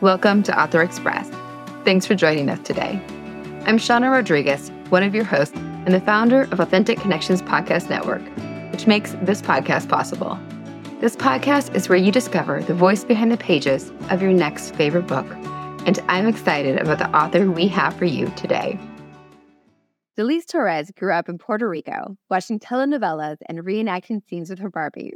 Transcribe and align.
Welcome 0.00 0.44
to 0.44 0.56
Author 0.56 0.80
Express. 0.80 1.28
Thanks 1.84 2.06
for 2.06 2.14
joining 2.14 2.48
us 2.48 2.60
today. 2.60 3.02
I'm 3.66 3.78
Shawna 3.78 4.12
Rodrigues, 4.12 4.70
one 4.90 5.02
of 5.02 5.12
your 5.12 5.24
hosts 5.24 5.56
and 5.56 5.92
the 5.92 6.00
founder 6.00 6.42
of 6.52 6.60
Authentic 6.60 7.00
Connections 7.00 7.42
Podcast 7.42 7.90
Network, 7.90 8.22
which 8.70 8.86
makes 8.86 9.16
this 9.22 9.42
podcast 9.42 9.88
possible. 9.88 10.38
This 11.00 11.16
podcast 11.16 11.74
is 11.74 11.88
where 11.88 11.98
you 11.98 12.12
discover 12.12 12.62
the 12.62 12.74
voice 12.74 13.02
behind 13.02 13.32
the 13.32 13.36
pages 13.36 13.90
of 14.08 14.22
your 14.22 14.32
next 14.32 14.72
favorite 14.76 15.08
book, 15.08 15.26
and 15.84 15.98
I'm 16.06 16.28
excited 16.28 16.78
about 16.78 16.98
the 16.98 17.10
author 17.10 17.50
we 17.50 17.66
have 17.66 17.96
for 17.96 18.04
you 18.04 18.32
today. 18.36 18.78
Delise 20.16 20.46
Torres 20.46 20.92
grew 20.96 21.12
up 21.12 21.28
in 21.28 21.38
Puerto 21.38 21.68
Rico, 21.68 22.16
watching 22.30 22.60
telenovelas 22.60 23.38
and 23.48 23.58
reenacting 23.64 24.24
scenes 24.24 24.48
with 24.48 24.60
her 24.60 24.70
Barbies. 24.70 25.14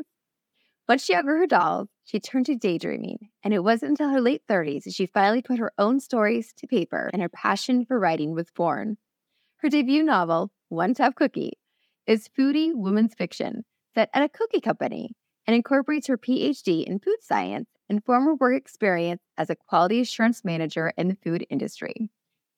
Once 0.89 1.05
she 1.05 1.15
outgrew 1.15 1.39
her 1.39 1.47
dolls, 1.47 1.87
she 2.05 2.21
turned 2.21 2.47
to 2.47 2.57
daydreaming, 2.57 3.31
and 3.43 3.55
it 3.55 3.63
wasn't 3.65 3.91
until 3.91 4.11
her 4.11 4.21
late 4.21 4.43
30s 4.49 4.85
that 4.85 4.95
she 4.95 5.07
finally 5.07 5.43
put 5.43 5.59
her 5.59 5.73
own 5.79 6.01
stories 6.01 6.53
to 6.57 6.67
paper 6.67 7.11
and 7.13 7.23
her 7.23 7.29
passion 7.29 7.85
for 7.85 7.99
writing 7.99 8.35
was 8.35 8.51
born. 8.51 8.97
Her 9.57 9.69
debut 9.69 10.03
novel, 10.03 10.51
One 10.69 10.95
Tough 10.95 11.15
Cookie, 11.15 11.59
is 12.07 12.29
foodie 12.37 12.73
women's 12.75 13.15
fiction 13.15 13.65
set 13.95 14.11
at 14.13 14.25
a 14.25 14.29
cookie 14.29 14.61
company 14.61 15.15
and 15.47 15.55
incorporates 15.55 16.07
her 16.07 16.19
PhD 16.19 16.85
in 16.85 16.99
food 16.99 17.19
science 17.21 17.69
and 17.89 18.05
former 18.05 18.35
work 18.35 18.57
experience 18.57 19.23
as 19.37 19.51
a 19.51 19.57
quality 19.57 20.01
assurance 20.01 20.45
manager 20.45 20.93
in 20.97 21.09
the 21.09 21.17
food 21.23 21.47
industry. 21.51 22.11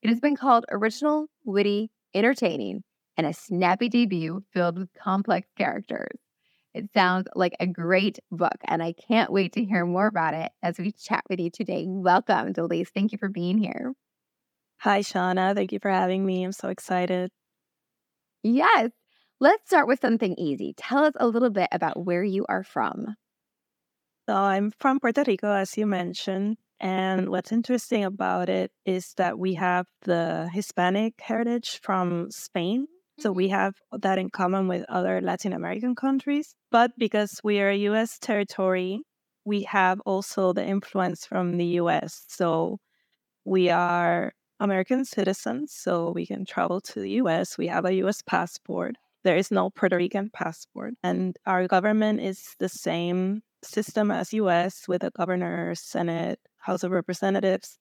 It 0.02 0.08
has 0.08 0.20
been 0.20 0.36
called 0.36 0.64
original, 0.70 1.26
witty, 1.44 1.90
entertaining, 2.14 2.84
and 3.16 3.26
a 3.26 3.32
snappy 3.32 3.88
debut 3.88 4.44
filled 4.52 4.78
with 4.78 4.92
complex 4.94 5.48
characters. 5.56 6.18
It 6.74 6.90
sounds 6.92 7.28
like 7.36 7.54
a 7.60 7.66
great 7.66 8.18
book, 8.32 8.56
and 8.64 8.82
I 8.82 8.92
can't 8.92 9.30
wait 9.32 9.52
to 9.52 9.64
hear 9.64 9.86
more 9.86 10.08
about 10.08 10.34
it 10.34 10.50
as 10.62 10.76
we 10.76 10.90
chat 10.90 11.22
with 11.30 11.38
you 11.38 11.50
today. 11.50 11.84
Welcome, 11.86 12.52
Delise. 12.52 12.88
Thank 12.88 13.12
you 13.12 13.18
for 13.18 13.28
being 13.28 13.58
here. 13.58 13.94
Hi, 14.78 15.00
Shawna. 15.00 15.54
Thank 15.54 15.72
you 15.72 15.78
for 15.78 15.90
having 15.90 16.26
me. 16.26 16.42
I'm 16.42 16.52
so 16.52 16.68
excited. 16.68 17.30
Yes. 18.42 18.90
Let's 19.40 19.66
start 19.66 19.86
with 19.88 20.00
something 20.00 20.34
easy. 20.36 20.74
Tell 20.76 21.04
us 21.04 21.14
a 21.16 21.26
little 21.28 21.50
bit 21.50 21.68
about 21.72 22.04
where 22.04 22.24
you 22.24 22.44
are 22.48 22.64
from. 22.64 23.14
So, 24.28 24.34
I'm 24.34 24.72
from 24.80 25.00
Puerto 25.00 25.22
Rico, 25.26 25.52
as 25.52 25.76
you 25.76 25.86
mentioned. 25.86 26.56
And 26.80 27.30
what's 27.30 27.52
interesting 27.52 28.04
about 28.04 28.48
it 28.48 28.72
is 28.84 29.14
that 29.14 29.38
we 29.38 29.54
have 29.54 29.86
the 30.02 30.48
Hispanic 30.52 31.20
heritage 31.20 31.80
from 31.82 32.30
Spain 32.30 32.86
so 33.18 33.30
we 33.32 33.46
mm-hmm. 33.46 33.54
have 33.54 33.74
that 33.92 34.18
in 34.18 34.30
common 34.30 34.68
with 34.68 34.84
other 34.88 35.20
Latin 35.20 35.52
American 35.52 35.94
countries. 35.94 36.54
But 36.70 36.92
because 36.98 37.40
we 37.44 37.60
are 37.60 37.70
a 37.70 37.76
US 37.90 38.18
territory, 38.18 39.02
we 39.44 39.62
have 39.64 40.00
also 40.04 40.52
the 40.52 40.64
influence 40.64 41.26
from 41.26 41.56
the 41.56 41.66
US. 41.80 42.24
So 42.28 42.78
we 43.44 43.70
are 43.70 44.32
American 44.60 45.04
citizens, 45.04 45.72
so 45.72 46.10
we 46.10 46.26
can 46.26 46.44
travel 46.44 46.80
to 46.80 47.00
the 47.00 47.10
US. 47.22 47.58
We 47.58 47.66
have 47.68 47.84
a 47.84 47.94
US 48.04 48.22
passport. 48.22 48.96
There 49.22 49.36
is 49.36 49.50
no 49.50 49.70
Puerto 49.70 49.96
Rican 49.96 50.30
passport. 50.30 50.94
And 51.02 51.36
our 51.46 51.66
government 51.68 52.20
is 52.20 52.54
the 52.58 52.68
same 52.68 53.42
system 53.62 54.10
as 54.10 54.32
US 54.32 54.88
with 54.88 55.04
a 55.04 55.10
governor, 55.10 55.74
Senate, 55.74 56.40
House 56.58 56.82
of 56.82 56.90
Representatives, 56.90 57.78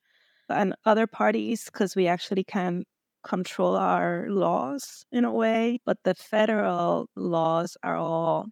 and 0.49 0.75
other 0.85 1.07
parties, 1.07 1.65
because 1.65 1.95
we 1.95 2.07
actually 2.07 2.43
can 2.43 2.83
control 3.23 3.75
our 3.75 4.27
laws 4.29 5.05
in 5.11 5.25
a 5.25 5.31
way, 5.31 5.79
but 5.85 5.97
the 6.03 6.13
federal 6.13 7.07
laws 7.15 7.77
are 7.83 7.97
all 7.97 8.47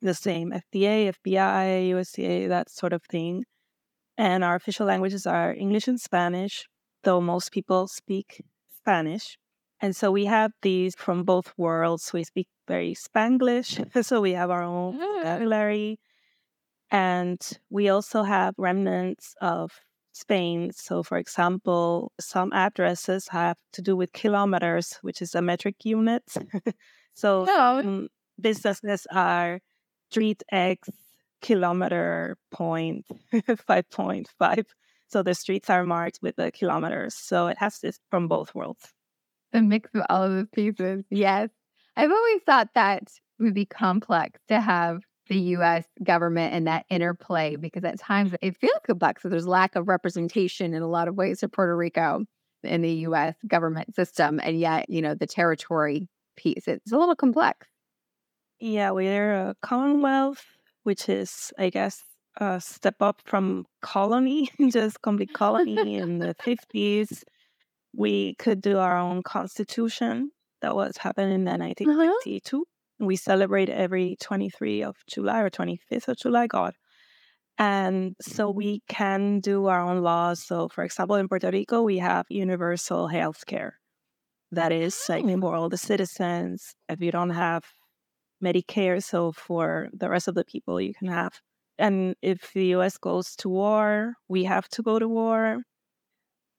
the 0.00 0.14
same 0.14 0.50
FDA, 0.50 1.12
FBI, 1.24 1.90
USDA, 1.90 2.48
that 2.48 2.70
sort 2.70 2.92
of 2.92 3.02
thing. 3.04 3.44
And 4.18 4.44
our 4.44 4.56
official 4.56 4.86
languages 4.86 5.26
are 5.26 5.54
English 5.54 5.88
and 5.88 6.00
Spanish, 6.00 6.66
though 7.04 7.20
most 7.20 7.52
people 7.52 7.86
speak 7.88 8.42
Spanish. 8.76 9.38
And 9.80 9.96
so 9.96 10.10
we 10.10 10.26
have 10.26 10.52
these 10.62 10.94
from 10.96 11.24
both 11.24 11.52
worlds. 11.56 12.12
We 12.12 12.24
speak 12.24 12.48
very 12.68 12.94
Spanglish, 12.94 14.04
so 14.04 14.20
we 14.20 14.32
have 14.32 14.50
our 14.50 14.62
own 14.62 14.98
mm. 14.98 14.98
vocabulary. 14.98 15.98
And 16.90 17.40
we 17.70 17.88
also 17.88 18.22
have 18.22 18.54
remnants 18.58 19.34
of 19.40 19.72
Spain. 20.12 20.70
So, 20.74 21.02
for 21.02 21.18
example, 21.18 22.12
some 22.20 22.52
addresses 22.52 23.28
have 23.28 23.56
to 23.72 23.82
do 23.82 23.96
with 23.96 24.12
kilometers, 24.12 24.98
which 25.02 25.22
is 25.22 25.34
a 25.34 25.42
metric 25.42 25.76
unit. 25.84 26.22
so, 27.14 27.46
oh. 27.48 27.78
um, 27.78 28.08
businesses 28.40 29.06
are 29.10 29.60
street 30.10 30.42
X 30.52 30.88
kilometer 31.40 32.36
point 32.50 33.06
5.5. 33.34 34.64
So, 35.08 35.22
the 35.22 35.34
streets 35.34 35.70
are 35.70 35.84
marked 35.84 36.18
with 36.22 36.36
the 36.36 36.52
kilometers. 36.52 37.14
So, 37.14 37.46
it 37.48 37.58
has 37.58 37.78
this 37.80 37.98
from 38.10 38.28
both 38.28 38.54
worlds. 38.54 38.92
A 39.54 39.60
mix 39.60 39.90
of 39.94 40.02
all 40.08 40.22
of 40.22 40.32
the 40.32 40.46
pieces. 40.46 41.04
Yes. 41.10 41.48
I've 41.96 42.10
always 42.10 42.40
thought 42.46 42.68
that 42.74 43.02
would 43.38 43.54
be 43.54 43.66
complex 43.66 44.40
to 44.48 44.60
have 44.60 45.02
the 45.32 45.40
US 45.56 45.84
government 46.02 46.52
and 46.52 46.66
that 46.66 46.84
interplay 46.90 47.56
because 47.56 47.84
at 47.84 47.98
times 47.98 48.34
it 48.42 48.56
feels 48.56 48.78
complex. 48.86 49.22
So 49.22 49.30
there's 49.30 49.46
lack 49.46 49.76
of 49.76 49.88
representation 49.88 50.74
in 50.74 50.82
a 50.82 50.86
lot 50.86 51.08
of 51.08 51.16
ways 51.16 51.40
for 51.40 51.48
Puerto 51.48 51.74
Rico 51.74 52.24
in 52.62 52.82
the 52.82 52.92
US 53.06 53.34
government 53.46 53.94
system. 53.94 54.40
And 54.42 54.60
yet, 54.60 54.90
you 54.90 55.00
know, 55.00 55.14
the 55.14 55.26
territory 55.26 56.08
piece, 56.36 56.68
it's 56.68 56.92
a 56.92 56.98
little 56.98 57.16
complex. 57.16 57.66
Yeah, 58.60 58.90
we're 58.90 59.32
a 59.32 59.54
commonwealth, 59.62 60.44
which 60.82 61.08
is, 61.08 61.52
I 61.58 61.70
guess, 61.70 62.02
a 62.36 62.60
step 62.60 62.96
up 63.00 63.22
from 63.24 63.64
colony, 63.80 64.50
just 64.70 65.00
complete 65.00 65.32
colony 65.32 65.96
in 65.96 66.18
the 66.18 66.34
50s. 66.34 67.22
We 67.94 68.34
could 68.34 68.60
do 68.60 68.78
our 68.78 68.98
own 68.98 69.22
constitution. 69.22 70.30
That 70.60 70.76
was 70.76 70.98
happening 70.98 71.34
in 71.34 71.44
1952. 71.44 72.56
Uh-huh. 72.56 72.64
We 73.06 73.16
celebrate 73.16 73.68
every 73.68 74.16
23 74.20 74.82
of 74.84 74.96
July 75.08 75.40
or 75.40 75.50
25th 75.50 76.08
of 76.08 76.16
July, 76.16 76.46
God. 76.46 76.74
And 77.58 78.14
so 78.20 78.48
mm-hmm. 78.48 78.56
we 78.56 78.82
can 78.88 79.40
do 79.40 79.66
our 79.66 79.80
own 79.80 80.02
laws. 80.02 80.42
So, 80.44 80.68
for 80.68 80.84
example, 80.84 81.16
in 81.16 81.28
Puerto 81.28 81.50
Rico, 81.50 81.82
we 81.82 81.98
have 81.98 82.26
universal 82.28 83.08
health 83.08 83.44
care. 83.46 83.78
That 84.52 84.72
is 84.72 85.00
like 85.08 85.24
oh. 85.24 85.40
for 85.40 85.54
all 85.54 85.68
the 85.68 85.78
citizens. 85.78 86.74
If 86.88 87.00
you 87.00 87.10
don't 87.10 87.30
have 87.30 87.64
Medicare, 88.42 89.02
so 89.02 89.32
for 89.32 89.88
the 89.92 90.08
rest 90.08 90.28
of 90.28 90.34
the 90.34 90.44
people, 90.44 90.80
you 90.80 90.94
can 90.94 91.08
have. 91.08 91.32
And 91.78 92.14
if 92.22 92.52
the 92.52 92.66
US 92.76 92.98
goes 92.98 93.34
to 93.36 93.48
war, 93.48 94.14
we 94.28 94.44
have 94.44 94.68
to 94.70 94.82
go 94.82 94.98
to 94.98 95.08
war, 95.08 95.62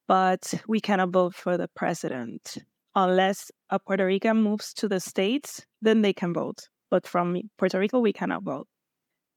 but 0.08 0.53
we 0.68 0.80
cannot 0.80 1.12
vote 1.12 1.36
for 1.36 1.58
the 1.58 1.70
president 1.76 2.58
unless 2.96 3.52
a 3.70 3.80
Puerto 3.80 4.06
Rican 4.06 4.42
moves 4.42 4.74
to 4.76 4.88
the 4.88 5.00
States, 5.00 5.66
then 5.84 6.02
they 6.02 6.14
can 6.14 6.34
vote. 6.34 6.70
But 6.90 7.08
from 7.08 7.40
Puerto 7.58 7.80
Rico, 7.80 8.00
we 8.00 8.14
cannot 8.14 8.44
vote. 8.44 8.68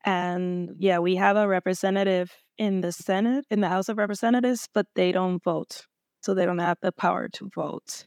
And 0.05 0.71
yeah, 0.79 0.99
we 0.99 1.17
have 1.17 1.37
a 1.37 1.49
representative 1.49 2.33
in 2.59 2.81
the 2.81 2.93
Senate, 2.93 3.45
in 3.51 3.61
the 3.61 3.69
House 3.69 3.89
of 3.89 3.99
Representatives, 3.99 4.69
but 4.73 4.87
they 4.95 5.11
don't 5.13 5.43
vote. 5.43 5.87
So 6.23 6.35
they 6.35 6.47
don't 6.47 6.59
have 6.59 6.79
the 6.81 6.93
power 6.93 7.29
to 7.29 7.51
vote. 7.55 8.07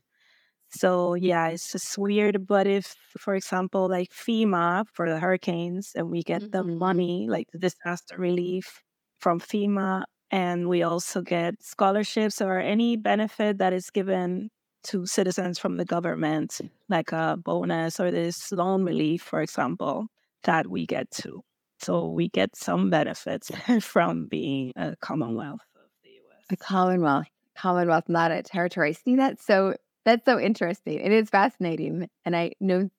So 0.71 1.15
yeah, 1.15 1.47
it's 1.47 1.71
just 1.71 1.97
weird. 1.97 2.47
But 2.47 2.67
if, 2.67 2.95
for 3.17 3.35
example, 3.35 3.89
like 3.89 4.11
FEMA 4.11 4.85
for 4.93 5.09
the 5.09 5.19
hurricanes, 5.19 5.91
and 5.95 6.09
we 6.09 6.23
get 6.23 6.41
mm-hmm. 6.41 6.51
the 6.51 6.63
money, 6.63 7.27
like 7.29 7.47
the 7.51 7.59
disaster 7.59 8.15
relief 8.17 8.81
from 9.19 9.39
FEMA, 9.39 10.03
and 10.31 10.69
we 10.69 10.83
also 10.83 11.21
get 11.21 11.55
scholarships 11.61 12.41
or 12.41 12.59
any 12.59 12.95
benefit 12.97 13.57
that 13.57 13.73
is 13.73 13.89
given 13.89 14.49
to 14.83 15.05
citizens 15.05 15.59
from 15.59 15.77
the 15.77 15.85
government, 15.85 16.59
like 16.87 17.11
a 17.11 17.37
bonus 17.37 17.99
or 17.99 18.11
this 18.11 18.51
loan 18.51 18.83
relief, 18.83 19.21
for 19.21 19.41
example, 19.41 20.07
that 20.43 20.67
we 20.67 20.85
get 20.85 21.11
to. 21.11 21.43
So 21.79 22.09
we 22.09 22.29
get 22.29 22.55
some 22.55 22.89
benefits 22.89 23.51
from 23.81 24.27
being 24.27 24.73
a 24.75 24.95
commonwealth 24.97 25.61
of 25.75 25.89
the 26.03 26.09
US. 26.09 26.45
A 26.51 26.57
commonwealth, 26.57 27.27
commonwealth, 27.55 28.09
not 28.09 28.31
a 28.31 28.43
territory. 28.43 28.93
See, 28.93 29.15
that's 29.15 29.45
so 29.45 29.75
that's 30.05 30.25
so 30.25 30.39
interesting. 30.39 30.99
It 30.99 31.11
is 31.11 31.29
fascinating, 31.29 32.09
and 32.25 32.35
I 32.35 32.53
know 32.59 32.89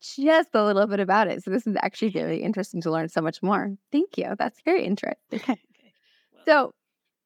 just 0.00 0.50
a 0.54 0.64
little 0.64 0.86
bit 0.86 1.00
about 1.00 1.28
it. 1.28 1.42
So 1.44 1.50
this 1.50 1.66
is 1.66 1.76
actually 1.82 2.10
really 2.10 2.42
interesting 2.42 2.80
to 2.82 2.90
learn 2.90 3.08
so 3.08 3.20
much 3.20 3.42
more. 3.42 3.76
Thank 3.92 4.16
you. 4.16 4.34
That's 4.38 4.60
very 4.64 4.84
interesting. 4.84 5.18
okay. 5.40 5.60
Well. 6.32 6.42
So 6.46 6.74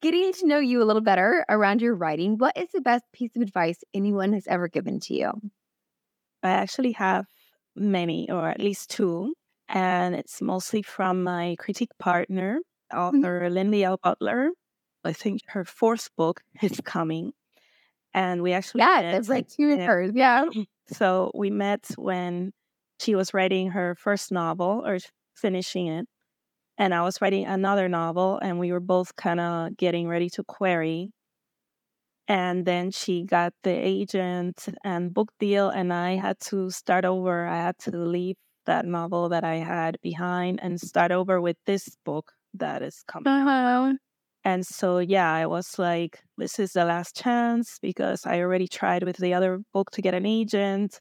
getting 0.04 0.34
to 0.34 0.46
know 0.46 0.58
you 0.58 0.82
a 0.82 0.84
little 0.84 1.00
better 1.00 1.46
around 1.48 1.80
your 1.80 1.94
writing, 1.94 2.36
what 2.36 2.54
is 2.58 2.68
the 2.74 2.82
best 2.82 3.04
piece 3.14 3.34
of 3.36 3.40
advice 3.40 3.78
anyone 3.94 4.34
has 4.34 4.46
ever 4.46 4.68
given 4.68 5.00
to 5.00 5.14
you? 5.14 5.32
I 6.42 6.50
actually 6.50 6.92
have 6.92 7.24
many, 7.74 8.30
or 8.30 8.46
at 8.50 8.60
least 8.60 8.90
two, 8.90 9.32
and 9.66 10.14
it's 10.14 10.42
mostly 10.42 10.82
from 10.82 11.22
my 11.22 11.56
critique 11.58 11.96
partner, 11.98 12.58
mm-hmm. 12.92 12.98
author 12.98 13.40
mm-hmm. 13.40 13.54
Lyn 13.54 13.70
Liao 13.70 13.96
Butler. 13.96 14.50
I 15.04 15.14
think 15.14 15.40
her 15.48 15.64
fourth 15.64 16.10
book 16.18 16.42
is 16.62 16.80
coming. 16.84 17.32
And 18.12 18.42
we 18.42 18.52
actually 18.52 18.80
Yeah, 18.80 19.16
it's 19.16 19.30
like 19.30 19.48
two 19.48 19.68
years. 19.68 20.12
Yeah. 20.14 20.44
So 20.88 21.30
we 21.34 21.48
met 21.48 21.88
when 21.96 22.52
she 23.00 23.14
was 23.14 23.32
writing 23.32 23.70
her 23.70 23.96
first 23.98 24.30
novel 24.30 24.82
or 24.84 24.98
finishing 25.34 25.86
it. 25.86 26.06
And 26.78 26.94
I 26.94 27.02
was 27.02 27.20
writing 27.20 27.46
another 27.46 27.88
novel, 27.88 28.38
and 28.42 28.58
we 28.58 28.72
were 28.72 28.80
both 28.80 29.14
kind 29.16 29.40
of 29.40 29.76
getting 29.76 30.08
ready 30.08 30.28
to 30.30 30.44
query. 30.44 31.12
And 32.26 32.64
then 32.64 32.90
she 32.90 33.22
got 33.24 33.52
the 33.62 33.70
agent 33.70 34.66
and 34.82 35.12
book 35.12 35.30
deal, 35.38 35.68
and 35.68 35.92
I 35.92 36.16
had 36.16 36.40
to 36.50 36.70
start 36.70 37.04
over. 37.04 37.46
I 37.46 37.56
had 37.56 37.78
to 37.80 37.90
leave 37.96 38.36
that 38.66 38.86
novel 38.86 39.28
that 39.28 39.44
I 39.44 39.56
had 39.56 39.98
behind 40.02 40.58
and 40.62 40.80
start 40.80 41.12
over 41.12 41.40
with 41.40 41.56
this 41.66 41.96
book 42.04 42.32
that 42.54 42.82
is 42.82 43.02
coming. 43.06 43.28
Uh-huh. 43.28 43.94
And 44.44 44.66
so, 44.66 44.98
yeah, 44.98 45.32
I 45.32 45.46
was 45.46 45.78
like, 45.78 46.20
this 46.36 46.58
is 46.58 46.72
the 46.72 46.84
last 46.84 47.16
chance 47.16 47.78
because 47.80 48.26
I 48.26 48.40
already 48.40 48.68
tried 48.68 49.02
with 49.02 49.16
the 49.16 49.34
other 49.34 49.60
book 49.72 49.90
to 49.92 50.02
get 50.02 50.14
an 50.14 50.26
agent. 50.26 51.00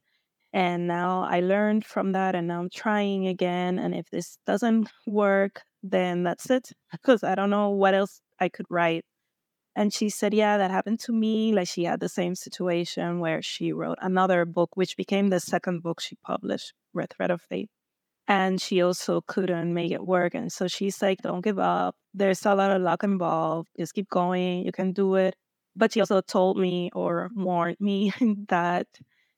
And 0.53 0.87
now 0.87 1.23
I 1.23 1.39
learned 1.39 1.83
from 1.83 2.11
that 2.11 2.35
and 2.35 2.47
now 2.47 2.59
I'm 2.59 2.69
trying 2.69 3.27
again. 3.27 3.79
And 3.79 3.95
if 3.95 4.09
this 4.11 4.37
doesn't 4.45 4.89
work, 5.07 5.61
then 5.81 6.23
that's 6.23 6.49
it 6.49 6.71
because 6.91 7.23
I 7.23 7.33
don't 7.35 7.49
know 7.49 7.71
what 7.71 7.95
else 7.95 8.21
I 8.39 8.49
could 8.49 8.67
write. 8.69 9.03
And 9.75 9.91
she 9.91 10.09
said, 10.09 10.33
Yeah, 10.33 10.57
that 10.57 10.69
happened 10.69 10.99
to 11.01 11.11
me. 11.11 11.53
Like 11.53 11.67
she 11.67 11.85
had 11.85 11.99
the 11.99 12.09
same 12.09 12.35
situation 12.35 13.19
where 13.19 13.41
she 13.41 13.73
wrote 13.73 13.97
another 14.01 14.45
book, 14.45 14.77
which 14.77 14.95
became 14.95 15.29
the 15.29 15.39
second 15.39 15.81
book 15.81 15.99
she 15.99 16.15
published, 16.23 16.73
Red 16.93 17.09
Thread 17.09 17.31
of 17.31 17.41
Fate. 17.41 17.69
And 18.27 18.61
she 18.61 18.81
also 18.81 19.21
couldn't 19.21 19.73
make 19.73 19.91
it 19.91 20.05
work. 20.05 20.35
And 20.35 20.51
so 20.51 20.67
she's 20.67 21.01
like, 21.01 21.23
Don't 21.23 21.43
give 21.43 21.57
up. 21.57 21.95
There's 22.13 22.45
a 22.45 22.53
lot 22.53 22.71
of 22.71 22.83
luck 22.83 23.03
involved. 23.03 23.69
Just 23.79 23.95
keep 23.95 24.09
going. 24.09 24.63
You 24.65 24.71
can 24.71 24.91
do 24.93 25.15
it. 25.15 25.35
But 25.75 25.93
she 25.93 26.01
also 26.01 26.21
told 26.21 26.57
me 26.59 26.91
or 26.93 27.31
warned 27.35 27.77
me 27.79 28.13
that 28.49 28.85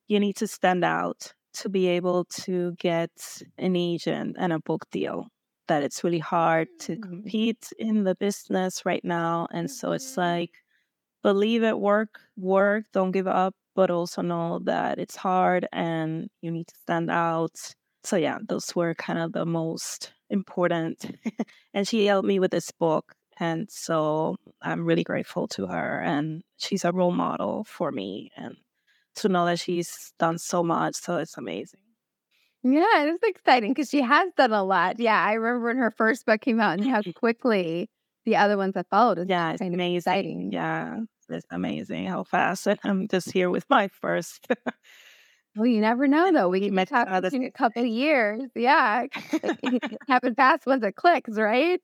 you 0.08 0.20
need 0.20 0.36
to 0.38 0.48
stand 0.48 0.84
out 0.84 1.34
to 1.54 1.70
be 1.70 1.88
able 1.88 2.26
to 2.26 2.74
get 2.80 3.12
an 3.58 3.76
agent 3.76 4.36
and 4.40 4.54
a 4.54 4.60
book 4.60 4.86
deal 4.92 5.28
that 5.68 5.84
it's 5.84 6.04
really 6.04 6.20
hard 6.20 6.68
to 6.80 6.98
Mm. 6.98 6.98
compete 6.98 7.72
in 7.80 8.04
the 8.04 8.16
business 8.16 8.86
right 8.86 9.04
now. 9.04 9.48
And 9.52 9.70
so 9.72 9.94
it's 9.94 10.18
like, 10.18 10.52
believe 11.24 11.64
it, 11.64 11.80
work, 11.80 12.22
work, 12.38 12.86
don't 12.94 13.12
give 13.12 13.28
up, 13.28 13.56
but 13.76 13.90
also 13.92 14.22
know 14.22 14.60
that 14.66 15.00
it's 15.00 15.16
hard 15.16 15.68
and 15.74 16.30
you 16.42 16.52
need 16.52 16.68
to 16.68 16.76
stand 16.78 17.10
out. 17.12 17.56
So, 18.04 18.16
yeah, 18.18 18.38
those 18.48 18.76
were 18.76 18.94
kind 18.96 19.20
of 19.20 19.34
the 19.34 19.46
most 19.46 20.14
important. 20.30 21.18
and 21.74 21.88
she 21.88 22.06
helped 22.06 22.28
me 22.28 22.40
with 22.40 22.52
this 22.52 22.72
book. 22.72 23.14
And 23.40 23.70
so 23.72 24.38
I'm 24.62 24.86
really 24.86 25.04
grateful 25.04 25.48
to 25.50 25.68
her. 25.68 26.02
And 26.02 26.44
she's 26.58 26.86
a 26.86 26.92
role 26.92 27.12
model 27.12 27.64
for 27.66 27.92
me. 27.92 28.32
And 28.38 28.56
to 29.18 29.30
know 29.30 29.46
that 29.46 29.60
she's 29.60 30.14
done 30.20 30.38
so 30.38 30.64
much. 30.64 30.96
So 30.96 31.18
it's 31.18 31.38
amazing. 31.38 31.82
Yeah, 32.64 33.04
it's 33.06 33.24
exciting 33.24 33.72
because 33.74 33.90
she 33.90 34.02
has 34.02 34.32
done 34.38 34.52
a 34.52 34.64
lot. 34.64 35.00
Yeah, 35.00 35.22
I 35.22 35.34
remember 35.34 35.68
when 35.68 35.78
her 35.78 35.92
first 35.92 36.26
book 36.26 36.42
came 36.42 36.60
out 36.60 36.80
and 36.80 36.90
how 36.90 37.04
quickly 37.16 37.90
the 38.26 38.36
other 38.38 38.58
ones 38.58 38.74
that 38.74 38.88
followed. 38.90 39.20
It's 39.20 39.30
Yeah, 39.30 39.52
it's 39.52 39.60
kind 39.60 39.74
of 39.74 39.76
amazing. 39.76 40.14
exciting. 40.14 40.52
Yeah, 40.52 41.02
it's 41.30 41.46
amazing 41.52 42.08
how 42.08 42.24
fast. 42.24 42.66
And 42.68 42.80
I'm 42.84 43.08
just 43.08 43.32
here 43.32 43.50
with 43.52 43.66
my 43.70 43.88
first. 43.90 44.48
Well, 45.56 45.68
you 45.68 45.80
never 45.80 46.08
know 46.08 46.32
though. 46.34 46.50
We 46.50 46.70
met 46.70 46.90
talk 46.90 47.08
uh, 47.10 47.22
in 47.32 47.44
a 47.44 47.52
couple 47.52 47.82
of 47.84 47.88
years. 47.88 48.42
Yeah, 48.56 49.06
happen 50.08 50.36
fast 50.36 50.66
once 50.66 50.84
it 50.84 50.96
clicks, 50.96 51.38
right? 51.38 51.80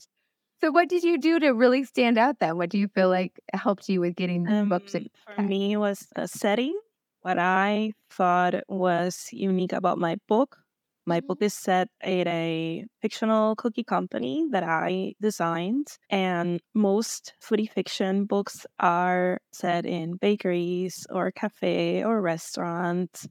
So, 0.61 0.71
what 0.71 0.89
did 0.89 1.03
you 1.03 1.17
do 1.17 1.39
to 1.39 1.51
really 1.51 1.83
stand 1.85 2.17
out 2.17 2.39
then? 2.39 2.57
What 2.57 2.69
do 2.69 2.77
you 2.77 2.87
feel 2.89 3.09
like 3.09 3.39
helped 3.53 3.89
you 3.89 4.01
with 4.01 4.15
getting 4.15 4.45
Um, 4.47 4.69
books? 4.69 4.91
to- 4.93 5.09
for 5.35 5.41
me, 5.41 5.73
it 5.73 5.77
was 5.77 6.07
a 6.15 6.27
setting. 6.27 6.77
What 7.21 7.37
I 7.39 7.93
thought 8.09 8.55
was 8.67 9.29
unique 9.31 9.73
about 9.73 9.97
my 9.97 10.17
book. 10.27 10.57
My 11.05 11.19
Mm-hmm. 11.19 11.27
book 11.27 11.41
is 11.41 11.53
set 11.53 11.87
at 12.01 12.27
a 12.27 12.85
fictional 13.01 13.55
cookie 13.55 13.83
company 13.83 14.47
that 14.51 14.63
I 14.63 15.15
designed, 15.19 15.97
and 16.09 16.61
most 16.75 17.33
foodie 17.41 17.69
fiction 17.69 18.25
books 18.25 18.65
are 18.79 19.39
set 19.51 19.85
in 19.85 20.17
bakeries 20.17 21.05
or 21.09 21.31
cafe 21.31 22.03
or 22.03 22.21
restaurants, 22.21 23.27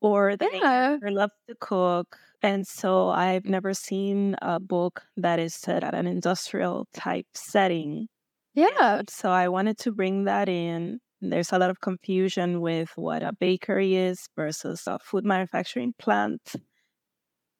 or 0.00 0.36
the 0.36 0.46
Yeah. 0.52 0.98
character 1.00 1.10
loves 1.12 1.34
to 1.48 1.56
cook. 1.60 2.18
And 2.42 2.66
so 2.66 3.10
I've 3.10 3.46
never 3.46 3.74
seen 3.74 4.36
a 4.42 4.60
book 4.60 5.04
that 5.16 5.38
is 5.40 5.54
set 5.54 5.84
at 5.84 5.94
an 5.94 6.06
industrial 6.06 6.86
type 6.94 7.28
setting. 7.34 8.08
Yeah. 8.54 9.02
So 9.08 9.30
I 9.30 9.48
wanted 9.48 9.78
to 9.78 9.92
bring 9.92 10.24
that 10.24 10.48
in. 10.48 11.00
There's 11.30 11.52
a 11.52 11.58
lot 11.58 11.70
of 11.70 11.80
confusion 11.80 12.60
with 12.60 12.90
what 12.96 13.22
a 13.22 13.32
bakery 13.32 13.96
is 13.96 14.28
versus 14.36 14.86
a 14.86 14.98
food 14.98 15.24
manufacturing 15.24 15.94
plant. 15.98 16.56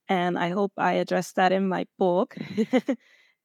And 0.08 0.38
I 0.38 0.50
hope 0.50 0.72
I 0.76 0.94
address 0.94 1.32
that 1.32 1.52
in 1.52 1.68
my 1.68 1.86
book. 1.98 2.36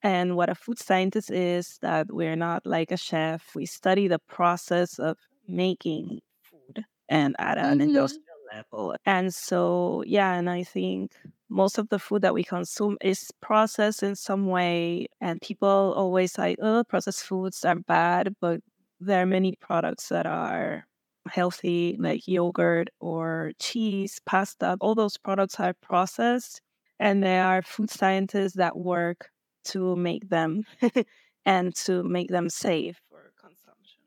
and 0.04 0.36
what 0.36 0.50
a 0.50 0.56
food 0.56 0.80
scientist 0.80 1.32
is 1.32 1.78
that 1.82 2.12
we're 2.12 2.36
not 2.36 2.66
like 2.66 2.92
a 2.92 2.98
chef. 2.98 3.56
We 3.56 3.66
study 3.66 4.08
the 4.08 4.20
process 4.20 5.00
of 5.00 5.18
making 5.48 6.20
food 6.42 6.86
and 7.08 7.36
at 7.40 7.58
an 7.58 7.80
Mhm. 7.80 7.82
industrial 7.82 8.38
level. 8.54 8.96
And 9.06 9.34
so, 9.34 10.04
yeah, 10.06 10.34
and 10.36 10.50
I 10.50 10.64
think 10.64 11.16
most 11.50 11.78
of 11.78 11.90
the 11.90 12.00
food 12.00 12.22
that 12.24 12.34
we 12.34 12.44
consume 12.44 12.98
is 13.02 13.32
processed 13.42 14.04
in 14.04 14.16
some 14.16 14.48
way. 14.48 15.08
And 15.22 15.42
people 15.42 15.94
always 15.96 16.34
say, 16.34 16.56
oh, 16.62 16.84
processed 16.84 17.24
foods 17.24 17.64
are 17.66 17.76
bad, 17.76 18.36
but 18.42 18.62
there 19.00 19.22
are 19.24 19.26
many 19.26 19.56
products 19.62 20.10
that 20.10 20.26
are 20.26 20.86
healthy, 21.28 21.96
like 22.00 22.28
yogurt 22.28 22.90
or 23.00 23.52
cheese, 23.60 24.20
pasta. 24.26 24.78
All 24.82 24.96
those 24.96 25.18
products 25.18 25.60
are 25.60 25.74
processed, 25.74 26.62
and 27.00 27.24
there 27.24 27.46
are 27.46 27.62
food 27.62 27.90
scientists 27.90 28.54
that 28.54 28.78
work 28.78 29.30
to 29.66 29.96
make 29.96 30.30
them 30.30 30.64
and 31.46 31.76
to 31.76 32.04
make 32.04 32.30
them 32.30 32.50
safe 32.50 33.00
for 33.10 33.32
consumption. 33.40 34.02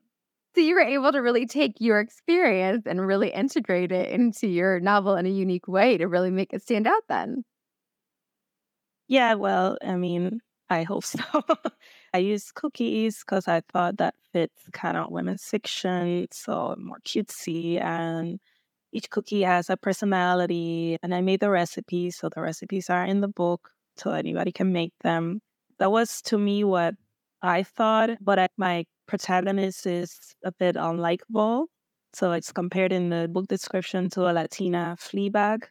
So, 0.55 0.61
you 0.61 0.75
were 0.75 0.81
able 0.81 1.11
to 1.11 1.19
really 1.19 1.45
take 1.47 1.73
your 1.81 1.99
experience 1.99 2.83
and 2.85 3.05
really 3.05 3.29
integrate 3.31 3.91
it 3.91 4.09
into 4.11 4.47
your 4.47 4.79
novel 4.79 5.15
in 5.15 5.25
a 5.25 5.29
unique 5.29 5.67
way 5.67 5.97
to 5.97 6.07
really 6.07 6.29
make 6.31 6.53
it 6.53 6.61
stand 6.61 6.85
out 6.87 7.03
then. 7.09 7.43
Yeah, 9.07 9.35
well, 9.35 9.77
I 9.81 9.95
mean, 9.95 10.41
I 10.69 10.83
hope 10.83 11.03
so. 11.03 11.19
I 12.13 12.19
used 12.19 12.53
cookies 12.55 13.19
because 13.19 13.47
I 13.47 13.61
thought 13.61 13.97
that 13.97 14.15
fits 14.31 14.63
kind 14.71 14.97
of 14.97 15.11
women's 15.11 15.43
fiction, 15.43 16.27
so 16.31 16.75
more 16.77 16.99
cutesy. 17.05 17.81
And 17.81 18.39
each 18.91 19.09
cookie 19.09 19.41
has 19.43 19.69
a 19.69 19.77
personality. 19.77 20.97
And 21.03 21.13
I 21.15 21.21
made 21.21 21.39
the 21.39 21.49
recipes, 21.49 22.17
so 22.17 22.29
the 22.29 22.41
recipes 22.41 22.89
are 22.89 23.05
in 23.05 23.21
the 23.21 23.27
book, 23.27 23.71
so 23.97 24.11
anybody 24.11 24.51
can 24.51 24.71
make 24.73 24.93
them. 25.01 25.41
That 25.79 25.91
was 25.91 26.21
to 26.23 26.37
me 26.37 26.63
what 26.63 26.95
I 27.41 27.63
thought, 27.63 28.11
but 28.21 28.39
I, 28.39 28.47
my 28.57 28.85
protagonist 29.07 29.85
is 29.87 30.35
a 30.43 30.51
bit 30.51 30.75
unlikable. 30.75 31.67
So 32.13 32.31
it's 32.33 32.51
compared 32.51 32.93
in 32.93 33.09
the 33.09 33.27
book 33.27 33.47
description 33.47 34.09
to 34.11 34.29
a 34.29 34.33
Latina 34.33 34.95
Fleabag. 34.99 35.63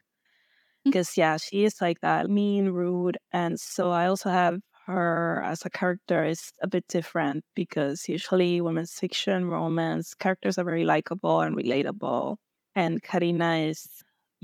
Mm. 0.86 0.90
because 0.92 1.16
yeah, 1.16 1.36
she 1.36 1.64
is 1.64 1.80
like 1.80 2.00
that, 2.00 2.28
mean, 2.30 2.68
rude, 2.70 3.18
and 3.32 3.58
so 3.60 3.90
I 3.90 4.06
also 4.06 4.30
have 4.30 4.60
her 4.86 5.42
as 5.44 5.64
a 5.64 5.70
character 5.70 6.24
is 6.24 6.52
a 6.62 6.68
bit 6.68 6.86
different 6.88 7.44
because 7.54 8.08
usually 8.08 8.60
women's 8.60 8.92
fiction, 8.92 9.46
romance 9.46 10.14
characters 10.14 10.58
are 10.58 10.64
very 10.64 10.84
likable 10.84 11.40
and 11.40 11.56
relatable, 11.56 12.36
and 12.74 13.02
Karina 13.02 13.56
is. 13.56 13.88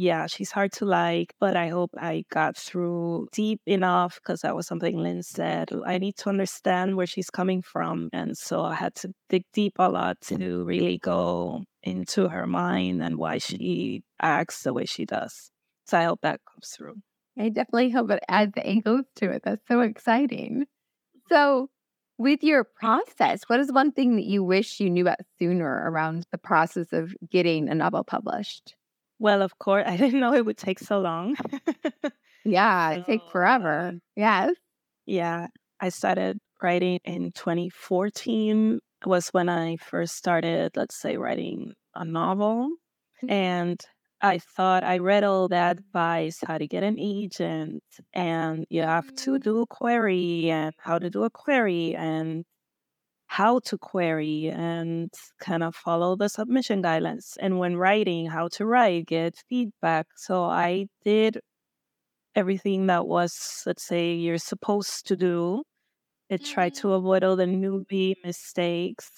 Yeah, 0.00 0.28
she's 0.28 0.52
hard 0.52 0.70
to 0.74 0.84
like, 0.84 1.34
but 1.40 1.56
I 1.56 1.70
hope 1.70 1.90
I 1.98 2.22
got 2.30 2.56
through 2.56 3.26
deep 3.32 3.60
enough 3.66 4.20
because 4.22 4.42
that 4.42 4.54
was 4.54 4.64
something 4.64 4.96
Lyn 4.96 5.24
said. 5.24 5.70
I 5.84 5.98
need 5.98 6.16
to 6.18 6.28
understand 6.28 6.96
where 6.96 7.06
she's 7.08 7.30
coming 7.30 7.62
from. 7.62 8.08
And 8.12 8.38
so 8.38 8.62
I 8.62 8.74
had 8.76 8.94
to 8.96 9.12
dig 9.28 9.42
deep 9.52 9.72
a 9.80 9.88
lot 9.88 10.20
to 10.28 10.62
really 10.64 10.98
go 10.98 11.64
into 11.82 12.28
her 12.28 12.46
mind 12.46 13.02
and 13.02 13.16
why 13.16 13.38
she 13.38 14.02
acts 14.22 14.62
the 14.62 14.72
way 14.72 14.84
she 14.84 15.04
does. 15.04 15.50
So 15.86 15.98
I 15.98 16.04
hope 16.04 16.20
that 16.22 16.42
comes 16.48 16.68
through. 16.68 16.94
I 17.38 17.48
definitely 17.48 17.90
hope 17.90 18.10
it 18.10 18.22
adds 18.28 18.52
angles 18.56 19.06
to 19.16 19.30
it. 19.30 19.42
That's 19.44 19.66
so 19.68 19.80
exciting. 19.80 20.66
So, 21.28 21.70
with 22.18 22.42
your 22.42 22.64
process, 22.64 23.42
what 23.48 23.60
is 23.60 23.72
one 23.72 23.92
thing 23.92 24.16
that 24.16 24.24
you 24.26 24.42
wish 24.44 24.80
you 24.80 24.90
knew 24.90 25.04
about 25.04 25.18
sooner 25.38 25.90
around 25.90 26.26
the 26.32 26.38
process 26.38 26.92
of 26.92 27.14
getting 27.30 27.68
a 27.68 27.74
novel 27.74 28.04
published? 28.04 28.74
Well, 29.18 29.42
of 29.42 29.58
course, 29.58 29.84
I 29.86 29.96
didn't 29.96 30.20
know 30.20 30.34
it 30.34 30.44
would 30.46 30.58
take 30.58 30.78
so 30.78 31.00
long. 31.00 31.36
Yeah, 32.44 32.92
it 32.92 33.04
takes 33.04 33.28
forever. 33.28 33.88
um, 33.88 34.00
Yes. 34.16 34.56
yeah, 35.06 35.48
I 35.80 35.88
started 35.90 36.38
writing 36.62 37.00
in 37.04 37.32
2014 37.32 38.80
was 39.06 39.28
when 39.30 39.48
I 39.48 39.76
first 39.76 40.16
started, 40.16 40.76
let's 40.76 41.00
say, 41.00 41.16
writing 41.16 41.74
a 41.94 42.04
novel. 42.04 42.70
And 43.28 43.80
I 44.20 44.38
thought 44.38 44.82
I 44.82 44.98
read 44.98 45.22
all 45.22 45.46
the 45.48 45.56
advice, 45.56 46.40
how 46.44 46.58
to 46.58 46.66
get 46.66 46.82
an 46.82 46.98
agent, 46.98 47.84
and 48.12 48.66
you 48.68 48.82
have 48.82 49.14
to 49.16 49.32
mm. 49.32 49.42
do 49.42 49.60
a 49.60 49.66
query, 49.66 50.50
and 50.50 50.74
how 50.78 50.98
to 50.98 51.08
do 51.08 51.22
a 51.24 51.30
query, 51.30 51.94
and 51.94 52.44
how 53.26 53.60
to 53.60 53.78
query, 53.78 54.48
and 54.48 55.12
kind 55.40 55.62
of 55.62 55.76
follow 55.76 56.16
the 56.16 56.28
submission 56.28 56.82
guidelines. 56.82 57.36
And 57.40 57.58
when 57.60 57.76
writing, 57.76 58.26
how 58.26 58.48
to 58.54 58.66
write, 58.66 59.06
get 59.06 59.36
feedback. 59.48 60.06
So 60.16 60.44
I 60.44 60.86
did 61.04 61.38
everything 62.34 62.86
that 62.88 63.06
was, 63.06 63.62
let's 63.66 63.84
say, 63.84 64.14
you're 64.14 64.38
supposed 64.38 65.06
to 65.08 65.16
do. 65.16 65.62
It 66.28 66.44
tried 66.44 66.74
to 66.76 66.88
mm-hmm. 66.88 66.96
avoid 66.96 67.24
all 67.24 67.36
the 67.36 67.44
newbie 67.44 68.14
mistakes, 68.24 69.10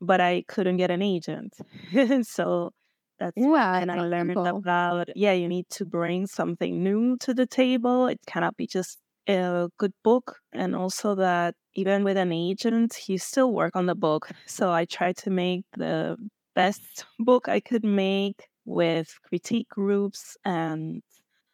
but 0.00 0.20
I 0.20 0.44
couldn't 0.48 0.76
get 0.76 0.90
an 0.92 1.02
agent. 1.02 1.54
so 2.22 2.70
that's 3.18 3.36
Yeah, 3.36 3.78
and 3.80 3.90
I 3.90 4.00
learned 4.00 4.46
about 4.46 5.08
yeah, 5.16 5.32
you 5.32 5.48
need 5.48 5.68
to 5.70 5.84
bring 5.84 6.26
something 6.26 6.82
new 6.82 7.16
to 7.18 7.34
the 7.34 7.46
table. 7.46 8.06
It 8.06 8.20
cannot 8.26 8.56
be 8.56 8.66
just 8.66 8.98
a 9.28 9.68
good 9.78 9.92
book, 10.04 10.38
and 10.52 10.76
also 10.76 11.14
that 11.16 11.54
even 11.74 12.04
with 12.04 12.16
an 12.16 12.32
agent, 12.32 13.08
you 13.08 13.18
still 13.18 13.52
work 13.52 13.74
on 13.74 13.86
the 13.86 13.94
book. 13.96 14.30
So 14.46 14.70
I 14.72 14.84
tried 14.84 15.16
to 15.18 15.30
make 15.30 15.64
the 15.76 16.16
best 16.54 17.06
book 17.18 17.48
I 17.48 17.58
could 17.60 17.84
make 17.84 18.48
with 18.64 19.18
critique 19.24 19.68
groups 19.68 20.36
and 20.44 21.02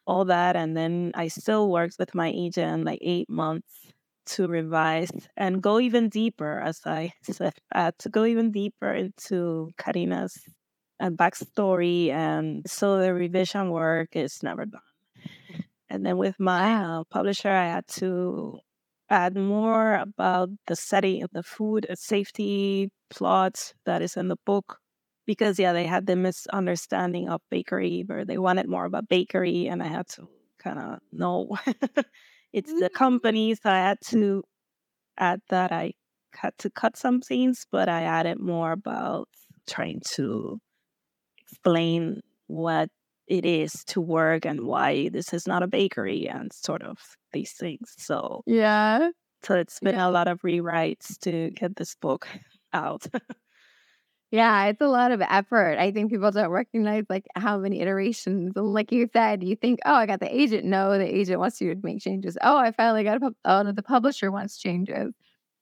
all 0.07 0.25
that, 0.25 0.55
and 0.55 0.77
then 0.77 1.11
I 1.15 1.27
still 1.29 1.71
worked 1.71 1.95
with 1.99 2.15
my 2.15 2.29
agent 2.35 2.85
like 2.85 2.99
eight 3.01 3.29
months 3.29 3.91
to 4.27 4.47
revise 4.47 5.11
and 5.37 5.61
go 5.63 5.79
even 5.79 6.09
deeper, 6.09 6.59
as 6.59 6.81
I 6.85 7.13
said, 7.23 7.53
uh, 7.73 7.91
to 7.99 8.09
go 8.09 8.25
even 8.25 8.51
deeper 8.51 8.93
into 8.93 9.71
Karina's 9.77 10.37
uh, 11.01 11.09
backstory. 11.09 12.09
And 12.09 12.63
so 12.69 12.99
the 12.99 13.13
revision 13.13 13.71
work 13.71 14.15
is 14.15 14.43
never 14.43 14.65
done. 14.65 14.81
And 15.89 16.05
then 16.05 16.17
with 16.17 16.39
my 16.39 16.75
uh, 16.75 17.03
publisher, 17.09 17.49
I 17.49 17.67
had 17.67 17.87
to 17.99 18.59
add 19.09 19.35
more 19.35 19.95
about 19.95 20.49
the 20.67 20.75
setting 20.75 21.21
of 21.21 21.31
the 21.33 21.43
food 21.43 21.85
uh, 21.89 21.95
safety 21.95 22.89
plot 23.09 23.73
that 23.85 24.01
is 24.01 24.15
in 24.15 24.29
the 24.29 24.37
book. 24.45 24.79
Because, 25.25 25.59
yeah, 25.59 25.73
they 25.73 25.85
had 25.85 26.07
the 26.07 26.15
misunderstanding 26.15 27.29
of 27.29 27.41
bakery 27.51 28.03
where 28.05 28.25
they 28.25 28.37
wanted 28.37 28.67
more 28.67 28.85
of 28.85 28.93
a 28.93 29.03
bakery, 29.03 29.67
and 29.67 29.83
I 29.83 29.87
had 29.87 30.07
to 30.09 30.27
kind 30.59 30.79
of 30.79 30.99
know 31.11 31.57
it's 32.53 32.73
the 32.79 32.89
company. 32.89 33.55
So 33.55 33.69
I 33.69 33.77
had 33.77 33.97
to 34.07 34.43
add 35.17 35.41
that 35.49 35.71
I 35.71 35.93
had 36.33 36.57
to 36.59 36.69
cut 36.69 36.97
some 36.97 37.21
scenes, 37.21 37.65
but 37.71 37.87
I 37.87 38.03
added 38.03 38.39
more 38.39 38.71
about 38.71 39.27
trying 39.67 40.01
to 40.13 40.59
explain 41.51 42.21
what 42.47 42.89
it 43.27 43.45
is 43.45 43.83
to 43.85 44.01
work 44.01 44.45
and 44.45 44.61
why 44.61 45.09
this 45.09 45.33
is 45.33 45.47
not 45.47 45.63
a 45.63 45.67
bakery 45.67 46.27
and 46.27 46.51
sort 46.53 46.83
of 46.83 46.97
these 47.33 47.53
things. 47.53 47.93
So 47.97 48.43
Yeah. 48.45 49.11
so 49.43 49.55
it's 49.55 49.79
been 49.79 49.95
a 49.95 50.11
lot 50.11 50.27
of 50.27 50.41
rewrites 50.41 51.17
to 51.19 51.51
get 51.51 51.75
this 51.75 51.95
book 51.95 52.27
out. 52.73 53.05
Yeah, 54.31 54.65
it's 54.67 54.79
a 54.81 54.87
lot 54.87 55.11
of 55.11 55.21
effort. 55.21 55.77
I 55.77 55.91
think 55.91 56.09
people 56.09 56.31
don't 56.31 56.49
recognize 56.49 57.03
like 57.09 57.25
how 57.35 57.57
many 57.57 57.81
iterations. 57.81 58.53
And 58.55 58.67
like 58.73 58.91
you 58.91 59.09
said, 59.11 59.43
you 59.43 59.57
think, 59.57 59.79
oh, 59.85 59.93
I 59.95 60.05
got 60.05 60.21
the 60.21 60.33
agent. 60.33 60.63
No, 60.65 60.97
the 60.97 61.03
agent 61.05 61.39
wants 61.39 61.59
you 61.59 61.73
to 61.75 61.79
make 61.83 61.99
changes. 61.99 62.37
Oh, 62.41 62.57
I 62.57 62.71
finally 62.71 63.03
got 63.03 63.17
a 63.17 63.19
pub- 63.19 63.35
oh, 63.43 63.63
no, 63.63 63.73
the 63.73 63.83
publisher 63.83 64.31
wants 64.31 64.57
changes. 64.57 65.13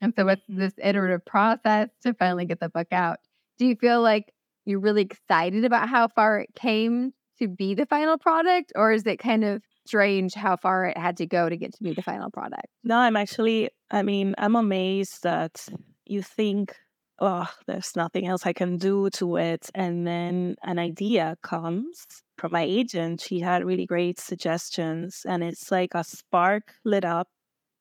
And 0.01 0.13
so 0.15 0.27
it's 0.27 0.43
mm-hmm. 0.43 0.60
this 0.60 0.74
iterative 0.77 1.25
process 1.25 1.89
to 2.03 2.13
finally 2.13 2.46
get 2.46 2.60
the 2.60 2.69
book 2.69 2.88
out. 2.91 3.17
Do 3.58 3.65
you 3.65 3.75
feel 3.75 4.01
like 4.01 4.31
you're 4.69 4.79
really 4.79 5.01
excited 5.01 5.65
about 5.65 5.89
how 5.89 6.07
far 6.07 6.39
it 6.39 6.49
came 6.55 7.11
to 7.39 7.47
be 7.47 7.73
the 7.73 7.85
final 7.85 8.17
product, 8.17 8.71
or 8.75 8.91
is 8.91 9.05
it 9.05 9.17
kind 9.17 9.43
of 9.43 9.63
strange 9.85 10.33
how 10.33 10.55
far 10.55 10.85
it 10.85 10.97
had 10.97 11.17
to 11.17 11.25
go 11.25 11.49
to 11.49 11.57
get 11.57 11.73
to 11.73 11.83
be 11.83 11.93
the 11.93 12.01
final 12.01 12.29
product? 12.29 12.67
no, 12.83 12.97
I'm 12.97 13.15
actually 13.15 13.69
I 13.91 14.03
mean, 14.03 14.35
I'm 14.38 14.55
amazed 14.55 15.23
that 15.23 15.65
you 16.05 16.21
think 16.21 16.75
oh, 17.21 17.49
there's 17.67 17.95
nothing 17.95 18.27
else 18.27 18.45
I 18.45 18.53
can 18.53 18.77
do 18.77 19.09
to 19.11 19.35
it. 19.35 19.69
And 19.75 20.07
then 20.07 20.55
an 20.63 20.79
idea 20.79 21.35
comes 21.43 22.05
from 22.38 22.53
my 22.53 22.63
agent. 22.63 23.21
She 23.21 23.39
had 23.39 23.65
really 23.65 23.85
great 23.85 24.19
suggestions, 24.19 25.25
and 25.27 25.43
it's 25.43 25.71
like 25.71 25.91
a 25.93 26.03
spark 26.03 26.73
lit 26.85 27.05
up. 27.05 27.27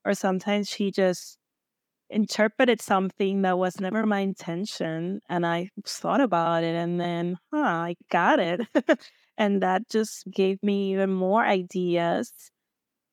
Or 0.05 0.15
sometimes 0.15 0.69
she 0.69 0.91
just 0.91 1.38
interpreted 2.11 2.81
something 2.81 3.43
that 3.43 3.59
was 3.59 3.81
never 3.81 4.07
my 4.07 4.21
intention. 4.21 5.21
And 5.29 5.47
I 5.47 5.71
thought 5.85 6.21
about 6.21 6.65
it, 6.65 6.75
and 6.75 7.01
then, 7.01 7.37
huh, 7.53 7.59
I 7.59 7.97
got 8.11 8.41
it. 8.41 8.61
and 9.39 9.63
that 9.63 9.89
just 9.89 10.25
gave 10.31 10.63
me 10.63 10.93
even 10.93 11.11
more 11.13 11.45
ideas. 11.45 12.33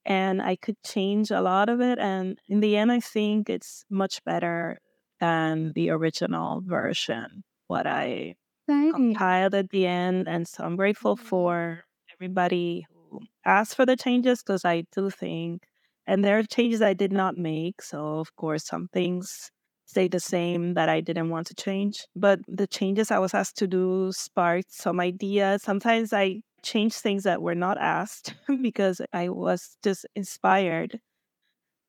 And 0.06 0.42
I 0.42 0.56
could 0.56 0.82
change 0.84 1.32
a 1.32 1.42
lot 1.42 1.68
of 1.68 1.82
it. 1.82 1.98
And 1.98 2.38
in 2.48 2.60
the 2.60 2.78
end, 2.78 2.92
I 2.92 3.00
think 3.00 3.50
it's 3.50 3.86
much 3.90 4.24
better 4.24 4.80
than 5.20 5.72
the 5.74 5.90
original 5.90 6.62
version, 6.64 7.44
what 7.68 7.88
I 7.88 8.36
Exciting. 8.68 8.94
compiled 8.94 9.56
at 9.56 9.70
the 9.70 9.88
end. 9.88 10.28
And 10.28 10.48
so 10.48 10.64
I'm 10.64 10.76
grateful 10.76 11.16
mm-hmm. 11.16 11.26
for 11.26 11.84
everybody 12.14 12.86
who 12.90 13.22
asked 13.46 13.76
for 13.76 13.86
the 13.86 13.96
changes 13.96 14.44
because 14.44 14.64
I 14.64 14.84
do 14.94 15.10
think, 15.10 15.64
and 16.08 16.24
there 16.24 16.38
are 16.40 16.44
changes 16.44 16.82
I 16.82 16.94
did 16.94 17.12
not 17.12 17.38
make. 17.38 17.82
So, 17.82 18.20
of 18.20 18.36
course, 18.36 18.66
some 18.66 18.88
things 18.94 19.52
stay 19.86 20.08
the 20.08 20.20
same 20.20 20.74
that 20.76 20.90
I 20.90 21.02
didn't 21.02 21.30
want 21.30 21.48
to 21.48 21.56
change. 21.56 22.06
But 22.16 22.40
the 22.48 22.68
changes 22.68 23.12
I 23.12 23.20
was 23.20 23.34
asked 23.34 23.58
to 23.58 23.68
do 23.68 24.12
sparked 24.12 24.72
some 24.74 25.00
ideas. 25.00 25.64
Sometimes 25.64 26.14
I 26.14 26.42
changed 26.64 26.98
things 26.98 27.24
that 27.24 27.42
were 27.42 27.56
not 27.56 27.78
asked 27.80 28.34
because 28.62 29.02
I 29.14 29.30
was 29.30 29.78
just 29.84 30.06
inspired 30.16 31.00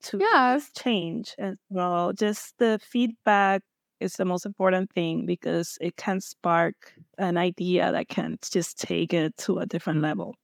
to 0.03 0.25
just 0.31 0.75
change. 0.77 1.35
And 1.39 1.57
well, 1.71 2.13
just 2.13 2.55
the 2.59 2.79
feedback 2.83 3.63
is 4.01 4.15
the 4.15 4.25
most 4.25 4.47
important 4.47 4.91
thing 4.93 5.27
because 5.27 5.79
it 5.81 5.97
can 5.97 6.21
spark 6.21 6.95
an 7.19 7.37
idea 7.39 7.93
that 7.93 8.09
can 8.09 8.37
just 8.43 8.79
take 8.79 9.13
it 9.15 9.37
to 9.39 9.59
a 9.59 9.67
different 9.67 10.03
level. 10.03 10.35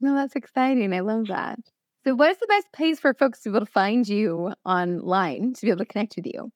No, 0.00 0.14
that's 0.14 0.36
exciting. 0.36 0.94
I 0.94 1.00
love 1.00 1.26
that. 1.26 1.58
So, 2.06 2.14
what 2.14 2.30
is 2.30 2.38
the 2.38 2.46
best 2.46 2.70
place 2.72 3.00
for 3.00 3.14
folks 3.14 3.40
to 3.40 3.50
be 3.50 3.56
able 3.56 3.66
to 3.66 3.72
find 3.72 4.08
you 4.08 4.52
online 4.64 5.54
to 5.54 5.60
be 5.62 5.70
able 5.70 5.78
to 5.78 5.86
connect 5.86 6.14
with 6.14 6.26
you? 6.26 6.52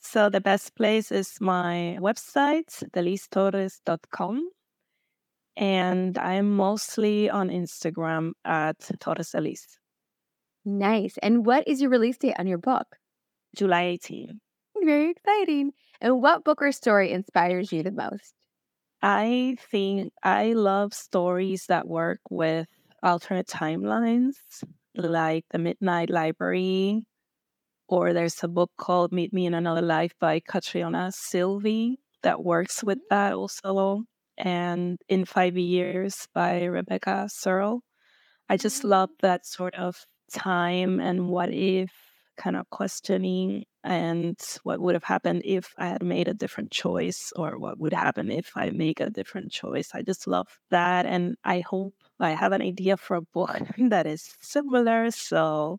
So 0.00 0.28
the 0.28 0.42
best 0.42 0.76
place 0.76 1.10
is 1.10 1.40
my 1.40 1.96
website, 1.98 2.84
delisetorres.com. 2.92 4.50
And 5.56 6.18
I'm 6.18 6.54
mostly 6.54 7.30
on 7.30 7.48
Instagram 7.48 8.32
at 8.44 8.78
torresdelise, 8.80 9.64
Nice. 10.66 11.16
And 11.22 11.46
what 11.46 11.66
is 11.66 11.80
your 11.80 11.90
release 11.90 12.18
date 12.18 12.34
on 12.38 12.46
your 12.46 12.58
book? 12.58 12.96
July 13.56 13.84
18. 13.84 14.38
Very 14.82 15.10
exciting. 15.12 15.72
And 16.02 16.20
what 16.20 16.44
book 16.44 16.60
or 16.60 16.72
story 16.72 17.10
inspires 17.10 17.72
you 17.72 17.82
the 17.82 17.90
most? 17.90 18.34
I 19.00 19.56
think 19.70 20.12
I 20.22 20.52
love 20.52 20.92
stories 20.92 21.66
that 21.66 21.88
work 21.88 22.20
with 22.28 22.66
alternate 23.04 23.46
timelines, 23.46 24.34
like 24.96 25.44
The 25.50 25.58
Midnight 25.58 26.10
Library, 26.10 27.06
or 27.88 28.12
there's 28.12 28.42
a 28.42 28.48
book 28.48 28.70
called 28.78 29.12
Meet 29.12 29.32
Me 29.32 29.46
in 29.46 29.54
Another 29.54 29.82
Life 29.82 30.12
by 30.18 30.40
Catriona 30.40 31.12
Silvey 31.12 31.96
that 32.22 32.42
works 32.42 32.82
with 32.82 32.98
mm. 32.98 33.08
that 33.10 33.34
also, 33.34 34.02
and 34.38 34.98
In 35.08 35.24
Five 35.24 35.56
Years 35.56 36.26
by 36.34 36.64
Rebecca 36.64 37.28
Serle. 37.28 37.82
I 38.48 38.56
just 38.56 38.82
love 38.82 39.10
mm. 39.10 39.20
that 39.20 39.46
sort 39.46 39.74
of 39.74 40.06
time 40.32 40.98
and 40.98 41.28
what 41.28 41.52
if 41.52 41.92
kind 42.36 42.56
of 42.56 42.68
questioning 42.70 43.64
and 43.82 44.40
what 44.62 44.80
would 44.80 44.94
have 44.94 45.04
happened 45.04 45.42
if 45.44 45.74
I 45.76 45.88
had 45.88 46.02
made 46.02 46.28
a 46.28 46.34
different 46.34 46.70
choice 46.70 47.32
or 47.36 47.58
what 47.58 47.78
would 47.78 47.92
happen 47.92 48.30
if 48.30 48.52
I 48.56 48.70
make 48.70 49.00
a 49.00 49.10
different 49.10 49.52
choice. 49.52 49.90
I 49.94 50.02
just 50.02 50.26
love 50.26 50.58
that. 50.70 51.06
And 51.06 51.36
I 51.44 51.60
hope 51.60 51.94
I 52.18 52.30
have 52.30 52.52
an 52.52 52.62
idea 52.62 52.96
for 52.96 53.16
a 53.16 53.22
book 53.22 53.60
that 53.78 54.06
is 54.06 54.36
similar. 54.40 55.10
So 55.10 55.78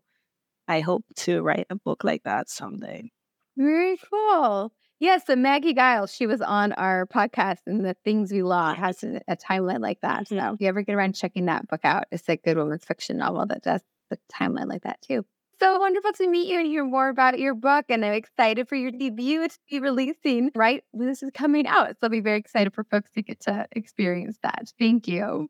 I 0.68 0.80
hope 0.80 1.04
to 1.16 1.42
write 1.42 1.66
a 1.70 1.76
book 1.76 2.04
like 2.04 2.22
that 2.24 2.48
someday. 2.48 3.10
Very 3.56 3.98
cool. 4.10 4.72
Yes, 4.98 5.26
so 5.26 5.36
Maggie 5.36 5.74
Giles, 5.74 6.14
she 6.14 6.26
was 6.26 6.40
on 6.40 6.72
our 6.72 7.06
podcast, 7.06 7.58
and 7.66 7.84
the 7.84 7.94
things 8.02 8.32
we 8.32 8.42
lost 8.42 8.78
has 8.78 9.04
a, 9.04 9.20
a 9.28 9.36
timeline 9.36 9.80
like 9.80 10.00
that. 10.00 10.28
So 10.28 10.36
mm-hmm. 10.36 10.54
if 10.54 10.60
you 10.60 10.68
ever 10.68 10.80
get 10.80 10.94
around 10.94 11.14
checking 11.14 11.46
that 11.46 11.68
book 11.68 11.82
out, 11.84 12.04
it's 12.10 12.26
a 12.30 12.36
good 12.36 12.56
woman's 12.56 12.84
fiction 12.84 13.18
novel 13.18 13.44
that 13.46 13.62
does 13.62 13.82
the 14.08 14.18
timeline 14.32 14.68
like 14.68 14.84
that 14.84 15.02
too. 15.02 15.26
So 15.58 15.78
wonderful 15.78 16.12
to 16.12 16.28
meet 16.28 16.48
you 16.48 16.58
and 16.58 16.66
hear 16.66 16.84
more 16.84 17.08
about 17.08 17.38
your 17.38 17.54
book. 17.54 17.86
And 17.88 18.04
I'm 18.04 18.12
excited 18.12 18.68
for 18.68 18.76
your 18.76 18.90
debut 18.90 19.48
to 19.48 19.58
be 19.70 19.80
releasing 19.80 20.50
right 20.54 20.84
when 20.90 21.08
this 21.08 21.22
is 21.22 21.30
coming 21.32 21.66
out. 21.66 21.90
So 21.92 21.98
I'll 22.04 22.10
be 22.10 22.20
very 22.20 22.38
excited 22.38 22.74
for 22.74 22.84
folks 22.84 23.10
to 23.12 23.22
get 23.22 23.40
to 23.40 23.66
experience 23.72 24.38
that. 24.42 24.70
Thank 24.78 25.08
you. 25.08 25.48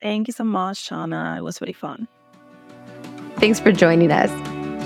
Thank 0.00 0.28
you 0.28 0.32
so 0.32 0.44
much, 0.44 0.88
Shawna. 0.88 1.36
It 1.36 1.44
was 1.44 1.60
really 1.60 1.72
fun. 1.72 2.08
Thanks 3.36 3.60
for 3.60 3.70
joining 3.70 4.10
us. 4.10 4.30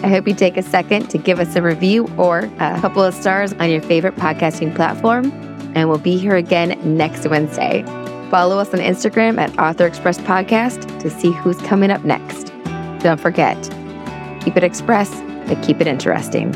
I 0.04 0.08
hope 0.08 0.26
you 0.26 0.34
take 0.34 0.56
a 0.56 0.62
second 0.62 1.08
to 1.10 1.18
give 1.18 1.38
us 1.38 1.54
a 1.54 1.62
review 1.62 2.08
or 2.18 2.40
a 2.58 2.80
couple 2.80 3.02
of 3.04 3.14
stars 3.14 3.52
on 3.54 3.70
your 3.70 3.82
favorite 3.82 4.16
podcasting 4.16 4.74
platform. 4.74 5.30
And 5.76 5.88
we'll 5.88 5.98
be 5.98 6.18
here 6.18 6.34
again 6.34 6.78
next 6.84 7.26
Wednesday. 7.28 7.84
Follow 8.28 8.58
us 8.58 8.74
on 8.74 8.80
Instagram 8.80 9.38
at 9.38 9.56
Author 9.58 9.86
Express 9.86 10.18
Podcast 10.18 11.00
to 11.00 11.10
see 11.10 11.30
who's 11.30 11.58
coming 11.58 11.90
up 11.90 12.04
next. 12.04 12.52
Don't 13.00 13.20
forget, 13.20 13.56
keep 14.42 14.56
it 14.56 14.64
express, 14.64 15.10
but 15.46 15.62
keep 15.62 15.80
it 15.80 15.86
interesting. 15.86 16.52